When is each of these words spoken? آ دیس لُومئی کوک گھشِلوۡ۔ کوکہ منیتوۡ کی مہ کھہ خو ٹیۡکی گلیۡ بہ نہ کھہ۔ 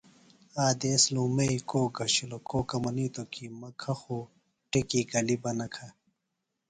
آ 0.63 0.65
دیس 0.81 1.03
لُومئی 1.13 1.53
کوک 1.69 1.89
گھشِلوۡ۔ 1.97 2.43
کوکہ 2.49 2.77
منیتوۡ 2.83 3.29
کی 3.33 3.45
مہ 3.59 3.69
کھہ 3.81 3.93
خو 3.99 4.17
ٹیۡکی 4.69 5.01
گلیۡ 5.11 5.39
بہ 5.41 5.51
نہ 5.57 5.67
کھہ۔ 5.73 5.87